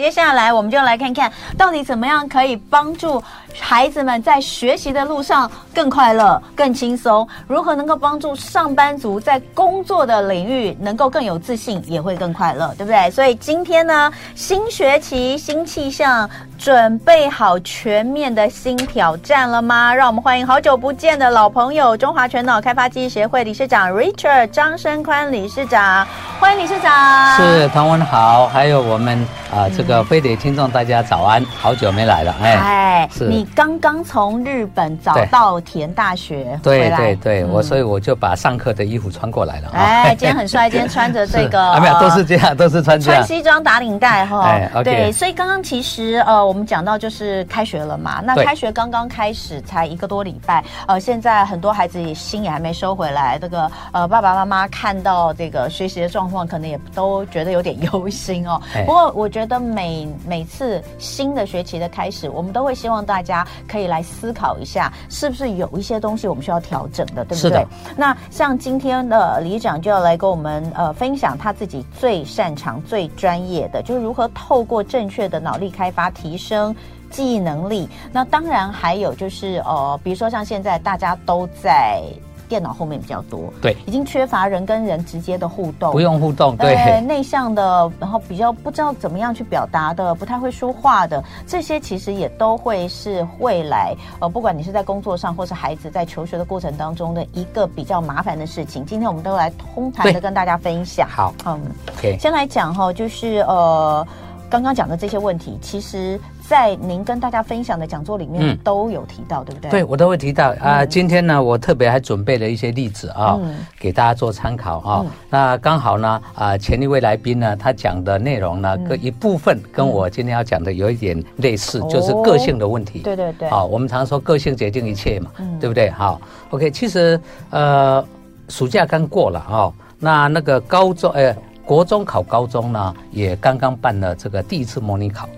[0.00, 3.22] 接下来我们就来看看到底怎么样可以帮助
[3.60, 13.10] 孩子们在学习的路上更快乐、更轻松，如何能够帮助上班族在工作的领域能够更有自信，也会更快乐，对不对？
[13.10, 19.94] 所以今天呢，新学期新气象，准备好全面的新挑战了吗？
[19.94, 26.06] 让我们欢迎好久不见的老朋友，中华全脑开发记忆协会理事长 Richard 张生宽理事长，
[26.38, 27.36] 欢迎理事长。
[27.36, 29.18] 是唐文豪，还有我们
[29.50, 58.60] 啊、呃，这个飞碟听众大家早安，好久没来了，哎，哎，是你刚刚从日本早稻田大学回来，对对对，我所以我就把上课的衣服穿过来了，哎，今天很帅，今天穿着这个， 啊，没有，都是这样，都是穿，穿西装打领带哈，哎，okay、对，所以刚刚其实呃，我们讲到就是开学了嘛，那开学刚刚开始才一个多礼拜，呃，现在很多孩子也心也还没收回来，这个呃爸爸妈妈看到这个学习的状况，可能也都觉得有点忧心哦。
[58.86, 67.66] 不过我觉得每每次新的学期的开始，我们都会希望大家可以来思考一下，是不是有一些东西我们需要调整的，对不对？
[67.96, 76.74] 那像今天的李长就要来跟我们呃分享他自己最擅长、最专业的，就是如何透过正确的脑力开发提升
[77.10, 77.88] 记忆能力。
[78.12, 82.02] 那当然还有就是呃，比如说像现在大家都在。
[82.50, 98.84] 电脑后面比较多，对，已经缺乏人跟人直接的互动，不用互动，对，呃、内向的，然后比较不知道怎么样去表达的，不太会说话的，这些其实也都会是未来，呃，不管你是在工作上，或是孩子在求学的过程当中的一个比较麻烦的事情。
[98.84, 101.08] 今天我们都来通盘的跟大家分享。
[101.08, 101.60] 好，嗯
[101.96, 104.04] ，OK，先来讲哈，就是呃，
[104.50, 106.20] 刚刚讲的这些问题，其实。
[106.50, 109.70] 在您跟大家分享的讲座里面都有提到，嗯、对不对？
[109.70, 110.86] 对，我都会提到啊、呃。
[110.86, 115.02] 今天呢，我特别还准备了一些例子啊，嗯、给大家做参考啊。
[115.04, 122.98] 嗯、那刚好呢，啊、呃，前一位来宾呢，他讲的内容呢，各、嗯、一部分跟我今天要讲的有一点类似，嗯、就是个性的问题。
[122.98, 123.48] 对对对。
[123.48, 125.88] 好，我们常说个性决定一切嘛，嗯、对不对？
[125.90, 126.20] 好
[126.50, 126.68] ，OK。
[126.72, 127.20] 其实
[127.50, 128.04] 呃，
[128.48, 131.32] 暑假刚过了啊，那那个高中呃，
[131.64, 135.28] 国中考高中呢，也刚刚办了这个第一次模拟考。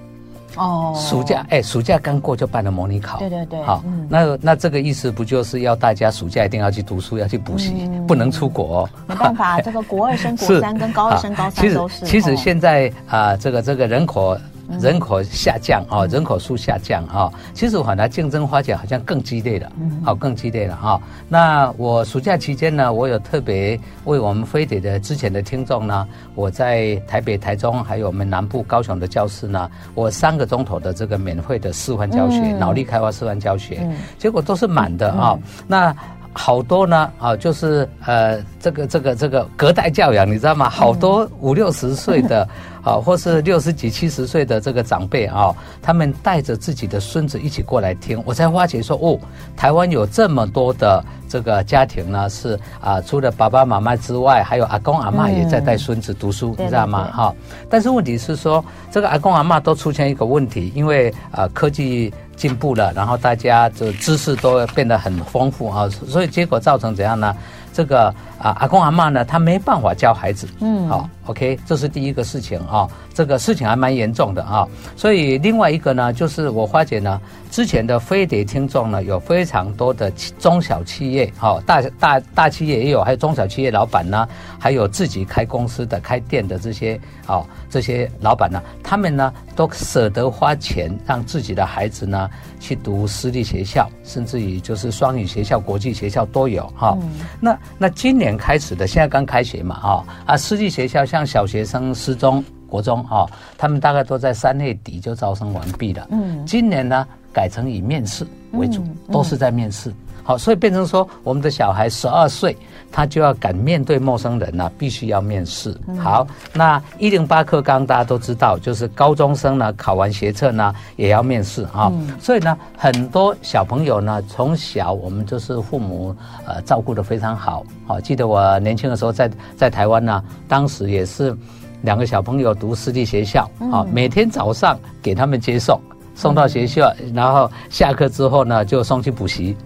[0.56, 8.90] 哦，暑假哎，暑假刚过就办了模拟考，对对对，好，嗯、那那这个意思不就是要大家暑假一定要去读书，要去补习，嗯、不能出国哦。
[9.06, 12.04] 没办法，这个国二升国三 跟高二升高三都是。
[12.04, 14.36] 其实其实现在啊、呃，这个这个人口。
[14.80, 19.70] 人口下降啊，人口数下降啊，其实反而竞争发展好像更激烈了，
[20.04, 21.00] 好，更激烈了啊。
[21.28, 33.86] 那我暑假期间呢，我有特别为我们飞碟的之前的听众呢，我在台北、台中还有我们南部高雄的教室呢，我三个钟头的这个免费的示范教学，脑力开发示范教学，
[34.18, 35.38] 结果都是满的啊。
[35.66, 35.94] 那
[36.32, 40.68] 好多呢啊，就是呃，这个这个这个隔代教养，你知道吗？
[40.68, 42.48] 好多五六十岁的。
[42.82, 49.16] 啊，或是六十几、七十岁的这个长辈啊，他们带着自己的孙子一起过来听，我才发觉说，哦，
[49.56, 57.08] 台湾有这么多的这个家庭呢，是啊，除了爸爸妈妈之外，还有阿公阿嬷也在带孙子读书，嗯、你知道吗？
[57.12, 57.32] 哈，
[57.70, 67.34] 但是问题是说，这个阿公阿嬷都出现一个问题，因为啊，科技进步了，然后大家就知识都变得很丰富啊，所以结果造成怎样呢？
[67.72, 70.46] 这个啊，阿公阿嬷呢，他没办法教孩子。
[70.60, 72.88] 嗯，好，OK，这是第一个事情啊。
[73.14, 74.66] 这个事情还蛮严重的啊。
[74.96, 84.26] 所以另外一个呢，就是我发觉呢，之前的飞碟听众呢，有非常多的中小企业，哈，大大大企业也有，还有中小企业老板呢，
[84.58, 96.96] 还有自己开公司的、开店的这些，啊，这些老板呢，他们呢都舍得花钱让自己的孩子呢去读私立学校，甚至于就是双语学校、国际学校都有哈。
[97.38, 103.26] 那那今年开始的，现在刚开学嘛，哈啊，私立学校像小学生、师中、国中啊，
[103.58, 106.08] 他们大概都在三月底就招生完毕了。
[106.10, 109.92] 嗯，今年呢改成以面试为主，都是在面试。
[110.24, 112.56] 好，所以变成说，我们的小孩十二岁，
[112.90, 115.76] 他就要敢面对陌生人呢、啊，必须要面试。
[115.98, 121.92] 好，那一零八课纲大家都知道，就是高中生呢考完学测呢也要面试啊。
[122.20, 126.14] 所以呢，很多小朋友呢从小我们就是父母
[126.46, 127.64] 呃照顾的非常好。
[127.86, 131.36] 好，记得我年轻的时候在在台湾呢，当时也是
[131.82, 135.80] 两个小朋友读私立学校啊，每天早上给他们接送，
[136.14, 139.56] 送到学校，然后下课之后呢就送去补习。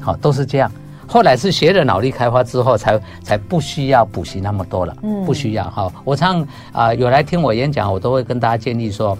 [0.00, 0.70] 好，都是这样。
[1.08, 4.96] 后来是学了脑力开发之后才，才才不需要补习那么多了。
[5.02, 5.70] 嗯，不需要。
[5.70, 6.40] 哈，我常
[6.72, 9.16] 啊、呃，有来听我演讲，我都会跟大家建议说，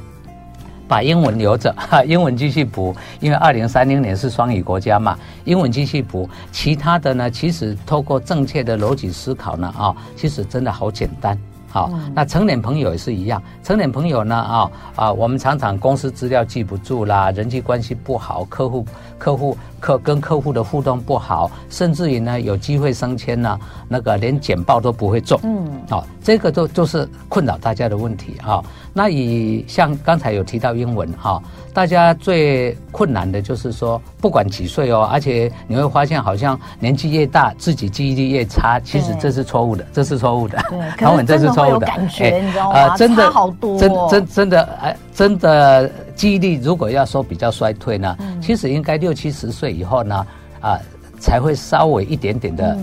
[0.89, 6.29] 把英文留着， 哈，英文继续补，因为二零三零年是双语国家嘛，英文继续补。
[6.51, 11.39] 其他的呢，其实透过正确的逻辑思考呢，啊、哦，其实真的好简单。
[11.77, 13.43] 好，那成年朋友也是一样。
[13.63, 18.87] 成年朋友呢，啊啊，我们常常公司资料记不住啦，人际关系不好，客户
[19.19, 25.39] 客户客跟客户的互动不好，甚至于呢，有机会升迁呢，那个连简报都不会做。
[25.43, 28.65] 嗯，好，这个都就是困扰大家的问题啊。
[28.95, 31.43] 那以像刚才有提到英文哈，
[31.75, 40.57] 大家最困难的就是说，不管几岁哦，而且你会发现好像年纪越大，自己记忆力越差，其实这是错误的，这是错误的。
[40.71, 41.71] 对，可能这是错误。
[41.73, 42.79] 有感觉，你知道吗？
[42.79, 50.27] 呃，真的好多，真真真的，哎，真的记忆力如果要说比较衰退呢，其实应该六七十岁以后呢，
[50.61, 50.79] 啊，
[51.19, 52.77] 才会稍微一点点的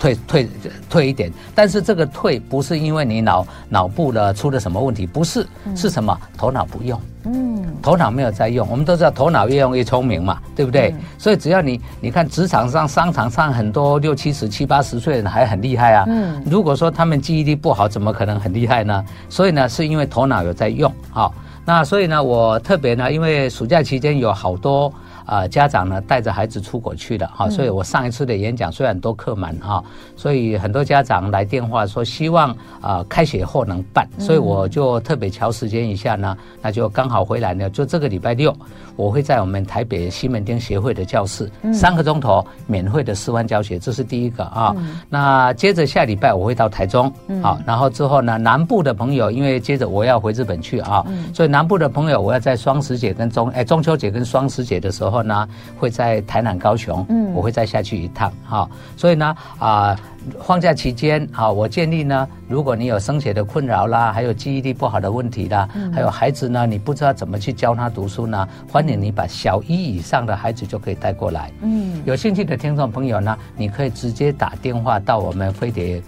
[0.00, 0.48] 退退
[0.88, 1.30] 退一点。
[1.54, 6.18] 但是这个退不是因为你脑脑部的出了什么问题，不是，是什么？
[6.36, 7.00] 头脑不用。
[7.24, 10.88] 嗯，头脑没有在用，我们都知道头脑越用越聪明嘛，对不对？
[10.96, 16.06] 嗯、所以只要你你看职场上、商场上很多六七十、七八十岁的人还很厉害啊。
[16.08, 19.04] 嗯，如果说他们记忆力不好，怎么可能很厉害呢？
[19.28, 20.90] 所以呢，是因为头脑有在用。
[21.10, 21.34] 好，
[21.66, 24.90] 那所以呢，我特别呢，因为暑假期间有好多。
[25.30, 29.80] 啊、呃，家长呢带着孩子出国去了哈，所以我上一次的演讲虽然都客满哈，
[30.16, 32.50] 所以很多家长来电话说希望
[32.80, 38.52] 啊、呃、开学后能办，所以我就特别乔时间一下呢，那就刚好回来呢，就这个礼拜六
[38.96, 44.74] 我会在我们台北西门町协会的教室三个钟头免费的示范教学，这是第一个啊。
[45.08, 47.10] 那接着下礼拜我会到台中，
[47.40, 55.19] 好，然后之后呢南部的朋友，因为接着我要回日本去啊，所以南部的朋友我要在双十节跟中哎中秋节跟双十节的时候。
[55.22, 59.98] 呢，会在台南、高雄，嗯，我会再下去一趟，哈，所以呢，啊，
[60.42, 76.02] 放假期间，啊，我建议呢，如果你有升学的困扰啦，还有记忆力不好的问题啦，还有孩子呢，你不知道怎么去教他读书呢，欢迎你把小一以上的孩子就可以带过来，嗯，有兴趣的听众朋友呢，你可以直接打电话到我们飞碟，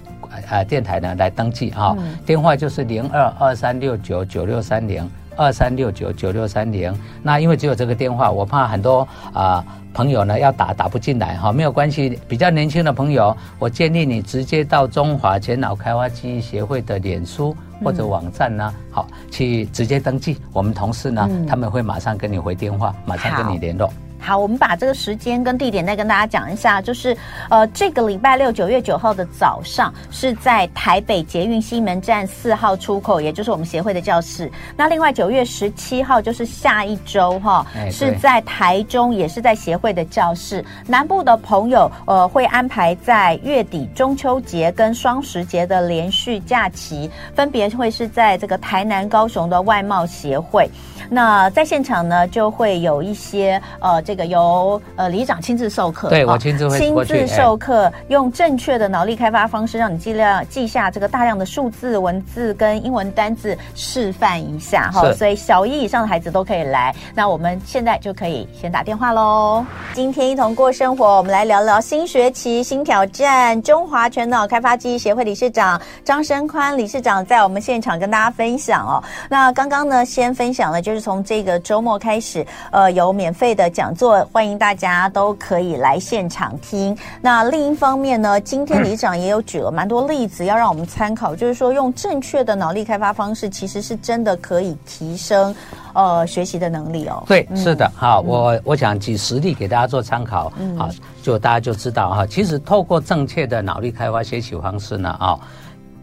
[0.51, 5.09] 呃，电台呢来登记啊，电话就是零二二三六九九六三零。
[5.37, 6.93] 二三六九九六三零，
[7.23, 9.01] 那因为只有这个电话，我怕很多
[9.33, 9.65] 啊、呃、
[9.95, 12.19] 朋友呢要打打不进来哈，没有关系。
[12.29, 20.39] 比较年轻的朋友，我建议你直接到中华前脑开发记忆协会的脸书或者网站呢，嗯、好去直接登记。
[20.53, 23.93] 我们同事呢，嗯、他们会马上跟你回电话，马上跟你联络。
[24.23, 27.17] 好，我们把这个时间跟地点再跟大家讲一下，就是
[27.51, 34.51] 呃，这个礼拜六九月九号的早上是在台北捷运西门站四号出口，也就是我们协会的教室。
[34.77, 40.65] 那另外九月十七号就是下一周哈，是在台中，也是在协会的教室。
[40.87, 50.71] 南部的朋友呃会安排在月底中秋节跟双十节的连续假期，分别会是在这个台南、高雄的外贸协会。
[51.11, 65.13] 那在现场呢，就会有一些呃，这个由呃里长亲自授课，对我亲自会亲自授课，用正确的脑力开发方式，让你尽量记下这个大量的数字、文字跟英文单字，示范一下哈。
[65.13, 66.95] 所以小一以上的孩子都可以来。
[67.15, 69.63] 那我们现在就可以先打电话喽。
[69.93, 73.61] 今天一同过生活，我们来聊聊新学期新挑战。
[73.63, 79.05] 中华全脑开发记忆协会理事长张生宽理事长在我们现场跟大家分享哦。
[79.29, 81.03] 那刚刚呢，先分享了就是。
[81.03, 84.02] 从这个周末开始，呃，有免费的讲座，
[84.33, 86.97] 欢迎大家都可以来现场听。
[87.21, 95.55] 那另一方面呢，今天李长也有举了蛮多例子，要让我们参考，就是说用正确的脑力开发方式，其实是真的可以提升
[95.93, 97.23] 呃学习的能力哦。
[97.29, 100.89] 对，是的，哈，我我想举实例给大家做参考，好，
[101.23, 105.39] 就大家就知道哈，其实透过正确的脑力开发学习方式呢，啊。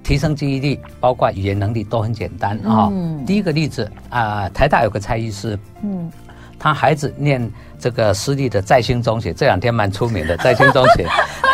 [0.01, 2.89] 提升记忆力，包括语言能力都很简单啊。
[2.91, 6.11] 嗯、第一个例子啊、呃，台大有个蔡医师，嗯，
[6.59, 7.49] 他孩子念
[7.79, 11.07] 这个私立的在兴中学，这两天蛮出名的 在兴中学。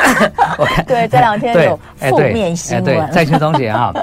[0.88, 2.84] 对 这两天有负面新闻。
[2.84, 3.94] 对，在兴中学啊。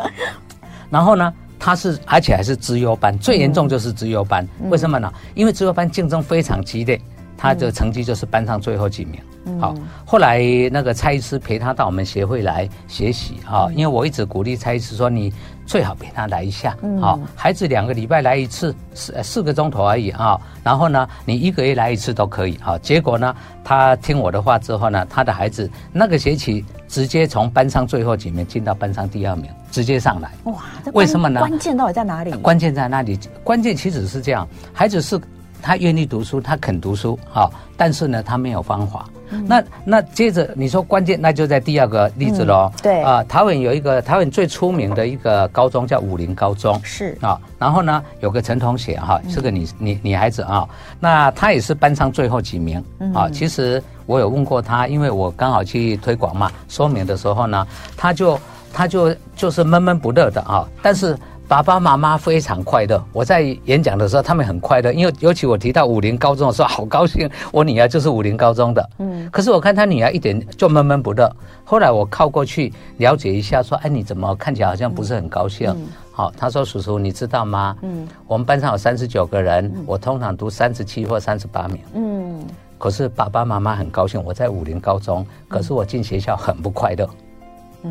[0.88, 4.46] 然后呢，他是而且还是资优班，最严重就是资优班。
[4.62, 5.12] 嗯、为什么呢？
[5.34, 7.00] 因为资优班竞争非常激烈。
[7.34, 9.20] 他的成绩就是班上最后几名。
[9.46, 10.40] 嗯、好，后来
[10.70, 15.32] 那个蔡医师陪他到我们协会来学习啊，因为我一直鼓励蔡医师说，你
[15.72, 16.76] 最好陪他来一下。
[17.00, 20.38] 好，孩子两个礼拜来一次，四四个钟头而已啊。
[20.62, 22.58] 然后呢，你一个月来一次都可以。
[22.60, 30.30] 好，结果呢，他听我的话之后呢，他的孩子那个学期直接从班上最后几名进到班上第二名，直接上来。
[30.44, 30.62] 哇，
[30.92, 31.40] 为什么呢？
[31.40, 32.32] 关键到底在哪里？
[32.32, 33.18] 关键在哪里？
[33.42, 35.18] 关键其实是这样，孩子是。
[35.64, 39.08] 他愿意读书，他肯读书，好，但是呢，他没有方法。
[39.32, 42.80] 嗯、那那接着你说关键，那就在第二个例子喽、嗯。
[42.82, 47.40] 对啊、呃，桃园有一个桃园最出名的一个高中叫武林高中，是啊。
[47.58, 50.68] 然后呢，有个陈同学哈，是个女女女孩子啊。
[51.00, 52.84] 那她也是班上最后几名
[53.14, 53.28] 啊。
[53.30, 58.38] 其实我有问过她，因为我刚好去推广嘛，说明的时候呢，她就。
[58.74, 61.14] 她就就是闷闷不乐的啊，但是。
[61.48, 63.02] 爸爸妈妈非常快乐。
[63.12, 67.28] 我在演讲的时候，他们很快乐，因为 尤其我提到武林高中的时候，好高兴。
[67.50, 69.28] 我女儿就是武林高中的，嗯。
[69.30, 71.30] 可是我看她女儿一点就闷闷不乐。
[71.64, 75.74] 后来我靠过去了解一下，说：“哎，你怎么看起来好像不是很高兴？”
[76.12, 77.76] 好，他说：“叔叔，你知道吗？
[77.82, 81.78] 嗯，我们班上有三十九个人，我通常读三十七或三十八名。
[81.94, 82.44] 嗯，
[82.78, 87.08] 可是爸爸妈妈很高兴我在武林高中，可是我进学校很不快乐。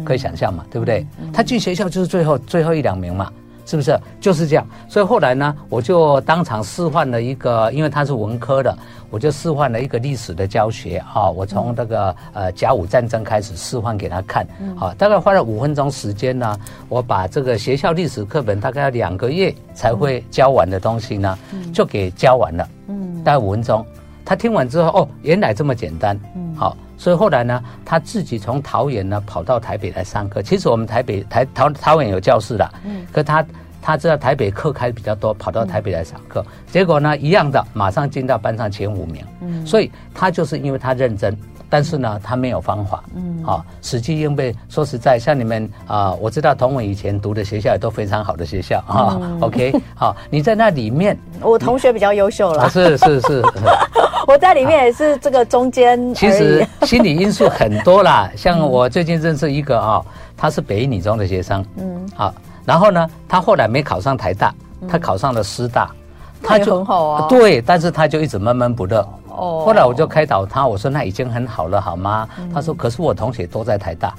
[0.05, 1.05] 可以想象嘛，对不对？
[1.33, 3.31] 他进学校就是最后最后一两名嘛。”
[3.71, 4.67] 是不是就是这样？
[4.89, 8.77] 所以后来呢，我就当场示范了一个，因为他是文科的，
[9.09, 11.29] 我就示范了一个历史的教学啊。
[11.29, 16.59] 我从这个呃甲午战争开始示范给他看，好，大概花了五分钟时间呢，
[16.89, 21.39] 我把这个学校历史课本大概要两个月才会教完的东西呢，
[21.73, 22.67] 就给教完了。
[22.87, 23.85] 嗯，大概五分钟，
[24.25, 26.19] 他听完之后，哦，原来这么简单。
[26.35, 26.75] 嗯，好。
[27.01, 30.39] 所以后来呢，他自己从桃园呢跑到台北来上课。
[30.43, 33.43] 其实我们台北台桃桃园有教室的，嗯，可他
[33.81, 36.45] 他知道台北课开比较多，跑到台北来上课。
[36.67, 39.25] 结果呢，一样的，马上进到班上前五名。
[39.41, 41.35] 嗯，所以他就是因为他认真，
[41.71, 43.01] 但是呢，他没有方法。
[43.15, 44.53] 嗯，好，死记硬背。
[44.67, 49.17] 说实在，像你们啊，我知道同文以前读的学校也都非常好的学校啊。
[49.39, 52.69] OK，好，你在那里面， 我同学比较优秀了。
[52.69, 53.41] 是是是。
[54.27, 58.29] 我在里面也是这个中间，其实心理因素很多啦。
[58.35, 60.01] 像我最近认识一个啊，
[60.35, 62.33] 他是北一女中的学生，嗯，好，
[62.65, 64.53] 然后呢，他后来没考上台大，
[64.89, 65.89] 他考上了师大，
[66.43, 69.07] 他就很好啊，对，但是他就一直闷闷不乐。
[69.41, 72.27] 哦，后来我就开导他，我说那已经很好了，好吗？
[72.53, 74.13] 他说，可是我同学都在台大，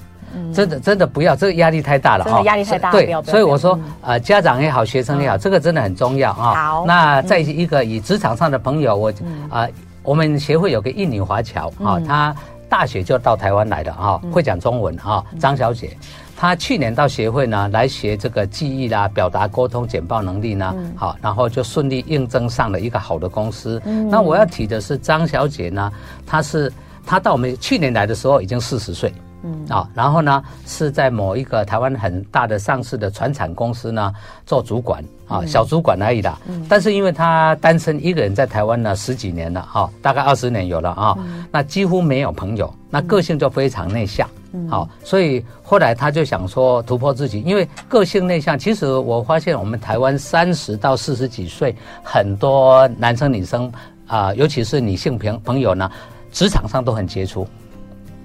[0.53, 6.55] 真的真的不要，这个压力太大了哈，压力太大，对，所以我说呃，家长也好，学生也好，这个真的很重要啊。
[6.55, 9.13] 好，那在一个以职场上的朋友，我
[9.49, 9.69] 啊。
[10.05, 12.35] 我们协会有个印尼华侨啊，她
[12.69, 15.97] 大学就到台湾来的啊，会讲中文啊，张小姐，
[16.43, 23.81] 她去年到协会呢来学这个记忆啦、表达、沟通、简报能力呢，好，然后就顺利应征上了一个好的公司。
[24.11, 25.93] 那我要提的是张小姐呢，
[26.27, 26.73] 她是
[27.07, 29.15] 她到我们去年来的时候已经四十岁。
[29.45, 34.13] 嗯啊，然后呢，是在某一个台湾很大的上市的传产公司呢
[34.45, 36.37] 做主管啊，小主管而已啦。
[36.49, 41.17] 嗯，但是因为她单身一个人在台湾呢十几年了哈，大概二十年有了啊，
[41.53, 44.29] 那几乎没有朋友，那个性就非常内向。
[44.69, 48.59] 好，所以后来他就想说突破自己，因为个性内向。
[48.59, 53.73] 其实我发现我们台湾三十到四十几岁很多男生女生
[54.07, 55.91] 啊，尤其是女性朋朋友呢，
[56.31, 57.47] 职场上都很杰出。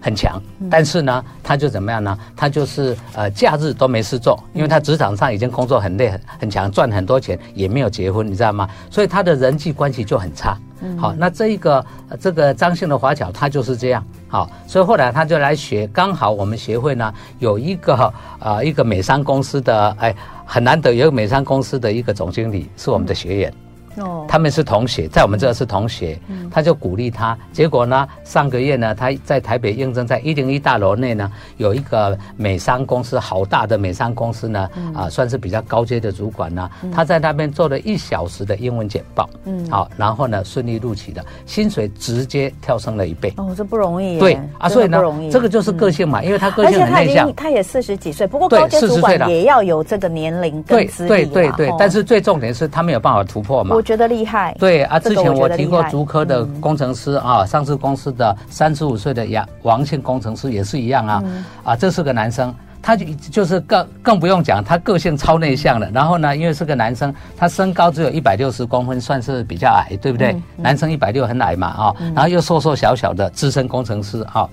[0.07, 2.17] 很强，但是呢，他就怎么样呢？
[2.33, 8.69] 他就是呃，假日都没事做，因为他职场上已经工作很累很很强，赚很多钱，也没有结婚，你知道吗？
[8.89, 10.57] 所以他的人际关系就很差。
[10.97, 11.85] 好，那这一个
[12.21, 14.01] 这个张姓的华侨，他就是这样。
[14.29, 23.53] 好，所以后来他就来学，刚好我们协会呢有一个啊、呃、一个美商公司的，哎，很难得有一个美商公司的一个总经理是我们的学员。
[23.97, 26.17] 哦，他们是同学，在我们这是同学，
[26.51, 27.37] 他就鼓励他。
[27.51, 36.69] 结果呢，上个月呢，他在台北应征，在一零一大楼内呢，有一个美商公司，好大的美商公司呢，啊，算是比较高阶的主管呢。
[36.93, 43.33] 他在那边做了一小时的英文简报，嗯，好，然后呢，顺利录取的，薪水直接跳升了一倍。
[43.37, 44.19] 哦，这不容易。
[44.19, 45.01] 对啊，所以呢，
[45.31, 47.33] 这个就是个性嘛，因为他个性很内向。
[47.35, 51.09] 他也四十几岁，不过高阶主管也要有这个年龄跟资历。
[51.09, 53.75] 对对对，但是最重点是他没有办法突破嘛。
[53.87, 61.23] 觉得厉害，对啊，之前我提过竹科的工程师啊，上市公司的三十五岁的杨王姓工程师也是一样啊，
[61.63, 70.35] 啊，这是个男生，他就就是更更不用讲，他个性超内向的，然后呢，因为是个男生，他身高只有一百六十公分，算是比较矮，对不对？
[70.57, 74.49] 男生一百六很矮嘛啊，然后又瘦瘦小小的资深工程师啊。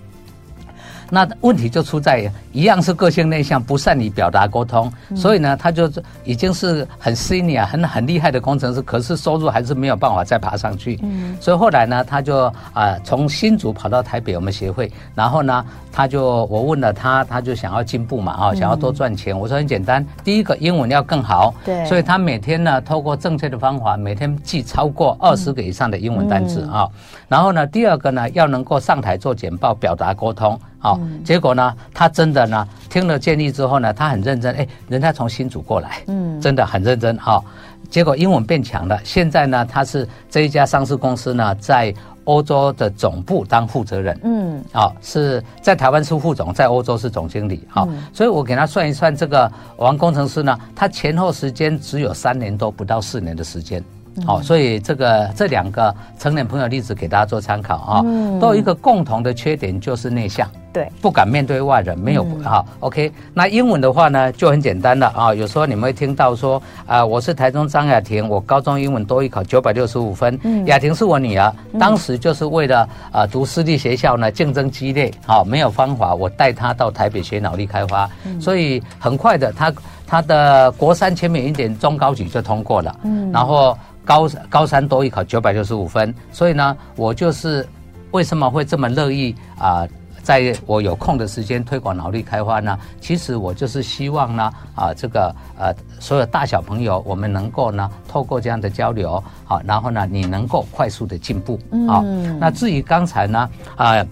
[1.11, 5.91] 那问题就出在一样是个性内向，不善于表达沟通，嗯、所以呢，他就
[6.25, 10.99] 已经是很 senior 很很厉害的工程师，可是收入还是没有办法再爬上去。
[11.03, 19.35] 嗯，所以后来呢，他就啊从新竹跑到台北我们协会，然后呢，他就我问了他，他就想要进步嘛啊，想要多赚钱。
[19.35, 26.89] 嗯、我说很简单，第一个英文要更好，对，所以他每天呢透过正确的方法，每天记超过二十个以上的英文单词啊。
[26.93, 30.59] 嗯、然后呢，第二个呢要能够上台做简报，表达沟通。
[30.85, 37.43] 好，结果呢，他真的呢，听了建议之后呢，他很认真，哎，人家从新竹过来，嗯，真的很认真，好，
[37.89, 53.83] 结果英文变强了，现在呢，他是这一家上市公司呢，在欧洲的总部当负责人，嗯，好，是在台湾是副总，在欧洲是总经理，好，所以我给他算一算，这个王工程师呢，他前后时间只有三年多，不到四年的时间。
[54.27, 58.03] 好，所以这个这两个成年朋友例子给大家做参考啊，
[58.41, 60.49] 都有一个共同的缺点，就是内向。
[60.73, 62.75] 对，不敢面对外人，没有哈、嗯。
[62.81, 65.33] OK，那英文的话呢，就很简单了啊。
[65.33, 70.37] 有时候你们会听到说啊，我是台中张雅婷，我高中英文多一考九百六十五分。
[70.43, 79.73] 嗯，雅婷是我女儿，当时就是为了啊读私立学校呢，竞争激烈，好没有方法，我带她到台北学脑力开发，嗯、所以很快的，她
[80.09, 82.99] 她的国三前面一点中高级就通过了。
[83.05, 87.67] 嗯，然后高高三多一考九百六十五分，所以呢，我就是
[88.11, 89.87] 为什么会这么乐意啊？
[90.23, 102.03] 在我有空的时间推广脑力开发呢，其实我就是希望呢，啊，这个呃，所有大小朋友，我们能够呢，透过这样的交流，好，然后呢，你能够快速的进步，啊，
[102.41, 104.07] 那至于刚才呢，啊，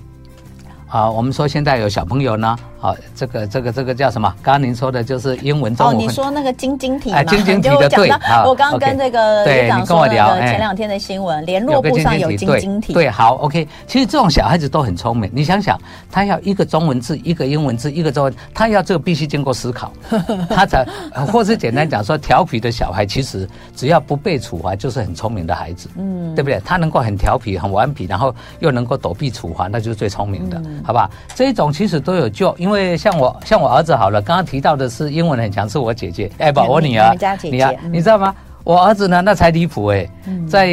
[0.88, 2.58] 啊，我们说现在有小朋友呢。
[2.82, 4.28] 好，这个这个这个叫什么？
[4.42, 5.94] 刚刚您说的就是英文中文。
[5.94, 7.22] 哦，你说那个晶晶体嘛？
[7.22, 8.10] 晶晶体的对。
[8.44, 12.92] 我刚刚跟这个对你跟我聊前两天的新闻，联络簿上有晶晶体。
[12.92, 13.68] 对，好，OK。
[13.86, 19.92] 其实这种小孩子都很聪明，你想想，他要一个中文字，一个英文字，一个中文，他要这个必须经过思考，
[20.50, 20.84] 他才，
[21.30, 26.60] 或是简单讲说，调皮的小孩其实只要不被处罚，就是很聪明的孩子，嗯，对不对？
[26.64, 31.08] 他能够很调皮、很顽皮，然后又能够躲避处罚，那就是最聪明的，好吧？
[31.36, 32.71] 这一种其实都有救，因为。
[32.72, 38.34] 因为像我像我儿子好了，刚刚提到的是英文很强，是我姐姐，哎，不，我女儿，你啊，你知道吗？
[38.64, 40.08] 我儿子呢，那才离谱哎，
[40.48, 40.66] 在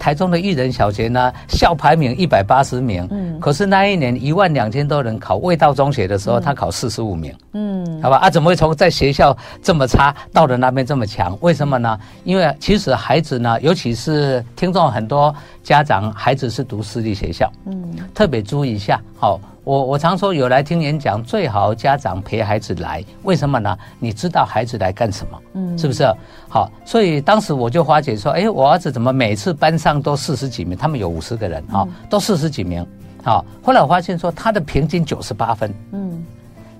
[0.00, 11.38] 台中的育人小学呢，校排名一百八十名，嗯，可是那一年一万两千多人考味道中学的时候，他考四十五名，嗯，好吧，啊，怎么会从在学校这么差，到了那边这么强？
[11.40, 11.96] 为什么呢？
[12.24, 15.32] 因为其实孩子呢，尤其是听众很多
[15.62, 19.38] 家长，孩子是读私立学校，嗯，特别注意一下，好。
[19.64, 23.76] 我我常说有来听演讲，最好家长陪孩子来，为什么呢？
[23.98, 26.06] 你知道孩子来干什么，嗯，是不是？
[26.50, 30.76] 好，所以当时我就发觉说，哎，我儿子怎么每次班上都四十几名？
[30.76, 32.86] 他们有五十个人啊，哦，都四十几名。
[33.22, 36.22] 好，后来我发现说他的平均九十八分，嗯，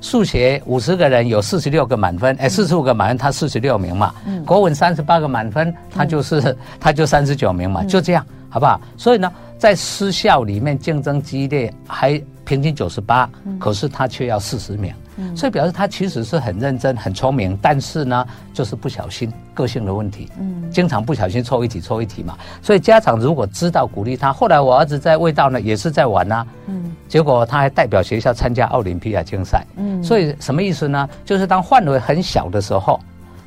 [0.03, 8.79] 数学五十个人有四十六个满分，哎，四十五个满分，他四十六名嘛，嗯，国文三十八个满分，他就是 他就三十九名嘛，就这样，好不好？
[8.99, 12.23] 所以呢，在私校里面竞争激烈，还。
[12.45, 13.29] 平均九十八，
[13.59, 22.37] 可是他却要四十名，嗯，所以表示他其实是很认真、很聪明，但是呢，就是不小心个性的问题，嗯，经常不小心错一题、错一题嘛。
[22.63, 31.09] 所以家长如果知道鼓励他，后来我儿子在味道呢也是在玩啊，嗯，结果他还代表学校参加奥林匹亚竞赛，嗯，所以什么意思呢？
[31.25, 33.01] 就是当范围很小的时候，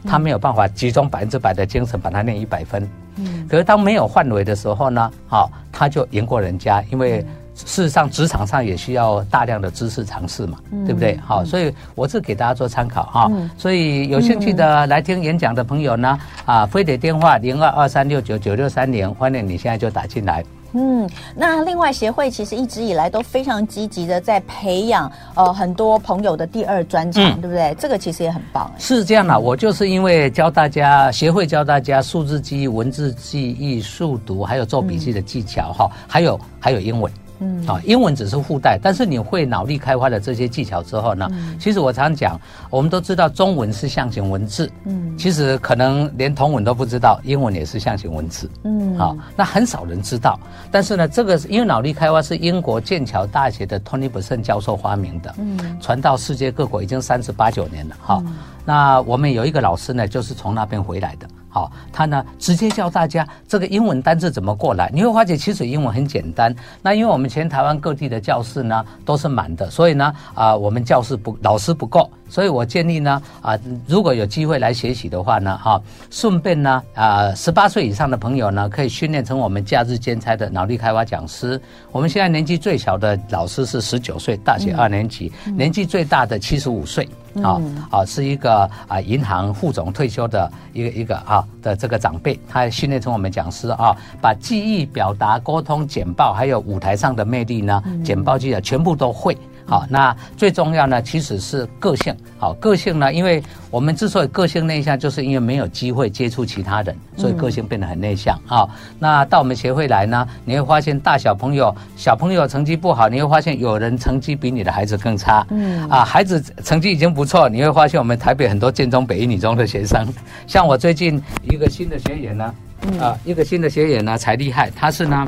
[0.05, 7.23] 他没有办法集中百分之百的精神把他念一百分，嗯，可是当没有范围的时候呢，好，他就赢过人家，因为。
[7.65, 11.17] 事实上，职场上也需要大量的知识尝试嘛，嗯、对不对？
[11.25, 13.27] 好，所以我是给大家做参考哈。
[13.31, 20.43] 嗯、所以有兴趣的来听演讲的朋友呢，啊，非得电话零二二三六九九六三零，欢迎你现在就打进来。
[20.73, 27.75] 嗯，那另外协会其实一直以来都非常积极的在培养呃很多朋友的第二专长，嗯、对不对？
[27.79, 28.69] 这个其实也很棒。
[28.77, 37.11] 是这样的，我就是因为教大家协会教大家数字记忆、文字记忆、速读，还有做笔记的技巧哈、嗯，还有还有英文。
[37.39, 37.65] 嗯。
[37.67, 50.39] 啊，英文只是附带，但是你会脑力开发的这些技巧之后呢，嗯、其实我常讲，我们都知道中文是象形文字，嗯，其实可能连同文都不知道，英文也是象形文字，嗯，好，那很少人知道，
[50.71, 61.27] 但是呢，这个因为脑力开发是英国剑桥大学的 Tony Berson 教授发明的，嗯，传到世界各国已经三十八九年了，哈、嗯，那我们有一个老师呢，就是从那边回来的。
[61.49, 64.91] 好，他呢直接教大家这个英文单字怎么过来。
[64.93, 66.53] 你会发现其实英文很简单。
[66.81, 81.59] 那因为我们全台湾各地的教室呢都是满的，所以呢啊、我们教室不老师不够，所以我建议呢啊、呃、如果有机会来学习的话呢哈，顺便呢啊十八岁以上的朋友呢可以训练成我们假日兼差的脑力开发讲师。
[81.91, 87.07] 我们现在年纪最小的老师是十九岁，大学二年级；嗯、年纪最大的七十五岁。
[87.43, 87.61] 啊
[87.91, 99.37] 啊，是一个啊银行副总退休的一个一个啊的这个长辈，他训练成我们讲师啊，把记忆、表达、沟通、简报，还有舞台上的魅力呢，简报技巧全部都会。
[99.67, 102.15] 好，那最重要呢，其实是个性。
[102.39, 108.39] 好，个性呢，因为我们之所以个性内向，就是因为没有机会接触其他人，所以个性变得很内向。
[108.45, 115.45] 好，那到我们协会来呢，你会发现大小朋友，小朋友成绩不好，你会发现有人成绩比你的孩子更差。
[115.49, 120.07] 嗯，啊，孩子成绩已经不错，你会发现我们台北很多建中、北一女中的学生，
[120.47, 122.55] 像我最近一个新的学员呢，
[123.01, 125.27] 啊，一个新的学员呢才厉害，他是呢。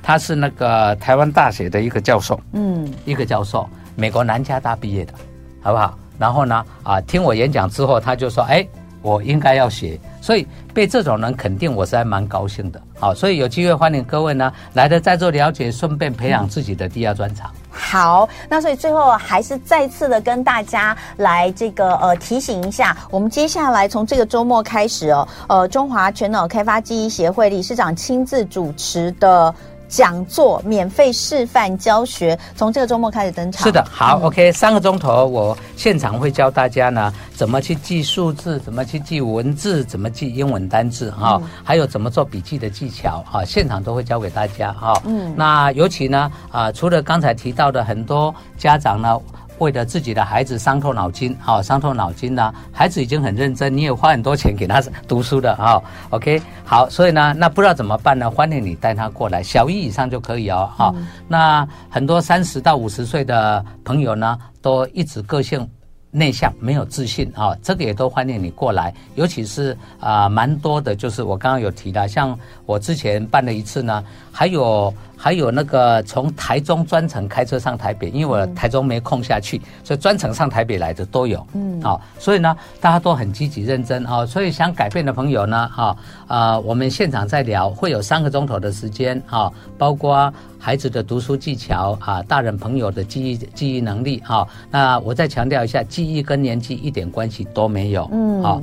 [0.00, 5.12] 他是那个台湾大学的一个教授，嗯，一个教授，美国南加大毕业的，
[5.60, 5.98] 好不好？
[6.20, 8.64] 然后呢，啊，听我演讲之后，他就说，哎，
[9.02, 12.80] 我应该要学，所以被这种人肯定，我是还蛮高兴的。
[12.96, 17.50] 好，所以有机会欢迎各位呢来的在座了解，顺便培养自己的第二专长。
[17.70, 29.52] 好，那所以最后还是再次的跟大家来这个呃提醒一下，我们接下来从这个周末开始哦，呃，中华全脑开发记忆协会理事长亲自主持的。
[29.88, 33.62] 讲座免费示范教学，从这个周末开始登场。
[33.64, 45.00] 是的，好、嗯、，OK，三个钟头，我现场会教大家呢，怎么去记数字，怎么去记文字，怎么记英文单字哈、嗯，还有怎么做笔记的技巧哈，现场都会教给大家哈。
[45.04, 49.18] 嗯，那尤其呢，啊、呃，除了刚才提到的很多家长呢。
[49.58, 55.82] 为了自己的孩子伤透脑筋，好、哦，伤透脑筋呢，孩子已经很认真，你也花很多钱给他读书的啊、哦。
[56.10, 58.30] OK，好，所以呢，那不知道怎么办呢？
[58.30, 60.70] 欢迎你带他过来，小一以上就可以哦。
[60.76, 60.94] 好、
[61.26, 65.68] 那很多三十到五十岁的朋友呢，都一直个性
[66.10, 68.94] 内向，没有自信啊、哦，这个也都欢迎你过来。
[69.16, 74.92] 尤其是啊、呃，蛮多的，就是我刚刚有提到，像我之前办了一次呢，还有。
[75.20, 81.44] 还有那个从台中专程开车上台北，因为我台中没空下去，所以专程上台北来的都有。
[81.54, 84.26] 嗯，好、哦，所以呢，大家都很积极认真啊、哦。
[84.26, 85.96] 所以想改变的朋友呢，哈、哦，
[86.28, 94.48] 啊、呃，我们现场在聊，会有三个钟头的时间啊、哦，包括孩子的读书技巧啊，大人朋友的记忆记忆能力啊、哦。
[94.70, 98.08] 那我再强调一下，记忆跟年纪一点关系都没有。
[98.12, 98.62] 嗯，好、哦，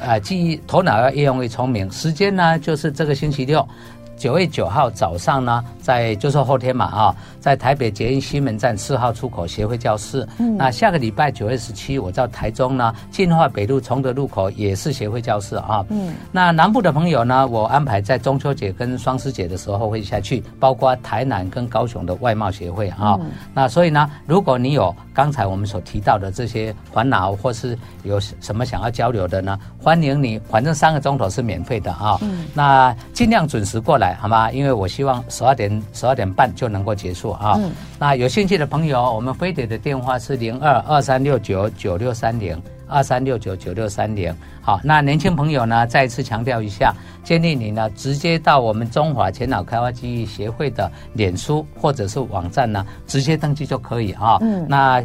[0.00, 1.88] 呃，记忆头脑要越用越聪明。
[1.92, 3.64] 时间呢，就是这个星期六。
[4.22, 10.24] 九月九号早上呢，在就是后天嘛啊，在台北捷运西门站四号出口协会教室。
[10.38, 15.84] 嗯，那下个礼拜九月十七，我到台中呢，进化北路崇德路口也是协会教室啊。
[15.88, 23.18] 嗯，那南部的朋友呢，我安排在中秋节跟双十节的时候会下去，包括台南跟高雄的外贸协会啊。
[23.20, 32.16] 嗯，那所以呢，如果你有刚才我们所提到的这些烦恼，或是有什么想要交流的呢，欢迎你，反正三个钟头是免费的啊。
[32.22, 34.11] 嗯，那尽量准时过来。
[34.20, 34.50] 好吗？
[34.50, 37.54] 因为我希望十二点十二点半就能够结束啊。
[37.58, 37.70] 嗯。
[37.98, 44.34] 那有兴趣的朋友，我们飞碟的电话是零二二三六九九六三零二三六九九六三零。
[44.60, 46.94] 好，那年轻朋友呢，再一次强调一下，
[47.24, 54.38] 建议你呢直接到我们中华前脑开发记忆协会的脸书或者是网站呢，直接登记就可以啊。
[54.40, 54.66] 嗯。
[54.68, 55.02] 那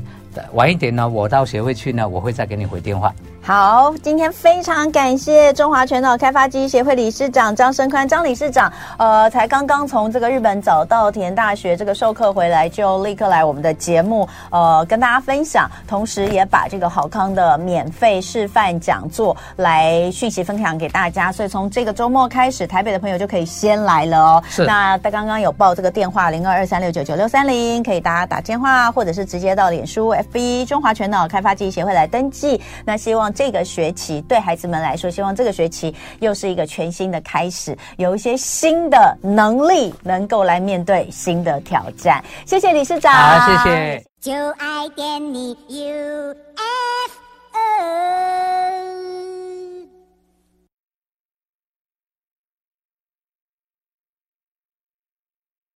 [0.53, 3.11] 晚一点呢，我到协会去呢，我会再给你回电话。
[3.47, 24.43] 好，今天非常感谢中华全脑开发记忆协会理事长张生宽张理事长，呃，才刚刚从这个日本早稻田大学这个授课回来，就立刻来我们的节目，呃，跟大家分享，同时也把这个好康的免费示范讲座来讯息分享给大家，所以从这个周末开始，台北的朋友就可以先来了哦。
[24.49, 24.65] 是。
[24.65, 32.61] 那他刚刚有报这个电话零二二三六九九六三零，可以大家打电话，或者是直接到脸书 FB 中华全脑开发记忆协会来登记。
[32.83, 33.33] 那希望。
[33.37, 42.23] 这个学期对孩子们来说，希望这个学期又是一个全新的开始，有一些新的能力能够来面对新的挑战。
[42.47, 44.03] 谢谢理事长，好，谢谢。
[44.19, 46.33] 就爱点你 UFO